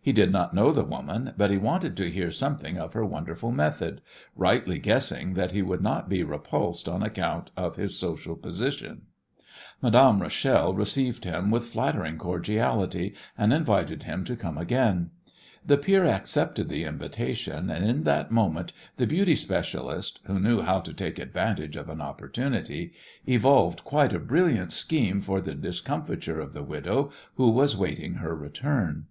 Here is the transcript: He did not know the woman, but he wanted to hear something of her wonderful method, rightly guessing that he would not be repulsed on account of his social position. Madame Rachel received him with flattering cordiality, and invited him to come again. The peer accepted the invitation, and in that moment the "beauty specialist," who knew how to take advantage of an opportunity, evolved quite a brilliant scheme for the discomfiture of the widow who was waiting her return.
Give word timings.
He 0.00 0.12
did 0.12 0.30
not 0.30 0.54
know 0.54 0.70
the 0.70 0.84
woman, 0.84 1.34
but 1.36 1.50
he 1.50 1.56
wanted 1.56 1.96
to 1.96 2.08
hear 2.08 2.30
something 2.30 2.78
of 2.78 2.92
her 2.92 3.04
wonderful 3.04 3.50
method, 3.50 4.02
rightly 4.36 4.78
guessing 4.78 5.34
that 5.34 5.50
he 5.50 5.62
would 5.62 5.82
not 5.82 6.08
be 6.08 6.22
repulsed 6.22 6.88
on 6.88 7.02
account 7.02 7.50
of 7.56 7.74
his 7.74 7.98
social 7.98 8.36
position. 8.36 9.02
Madame 9.82 10.22
Rachel 10.22 10.74
received 10.74 11.24
him 11.24 11.50
with 11.50 11.64
flattering 11.66 12.18
cordiality, 12.18 13.16
and 13.36 13.52
invited 13.52 14.04
him 14.04 14.22
to 14.26 14.36
come 14.36 14.56
again. 14.56 15.10
The 15.66 15.76
peer 15.76 16.06
accepted 16.06 16.68
the 16.68 16.84
invitation, 16.84 17.68
and 17.68 17.84
in 17.84 18.04
that 18.04 18.30
moment 18.30 18.72
the 18.96 19.08
"beauty 19.08 19.34
specialist," 19.34 20.20
who 20.26 20.38
knew 20.38 20.62
how 20.62 20.78
to 20.82 20.94
take 20.94 21.18
advantage 21.18 21.74
of 21.74 21.88
an 21.88 22.00
opportunity, 22.00 22.92
evolved 23.26 23.82
quite 23.82 24.12
a 24.12 24.20
brilliant 24.20 24.70
scheme 24.70 25.20
for 25.20 25.40
the 25.40 25.56
discomfiture 25.56 26.38
of 26.38 26.52
the 26.52 26.62
widow 26.62 27.10
who 27.34 27.50
was 27.50 27.76
waiting 27.76 28.14
her 28.14 28.36
return. 28.36 29.06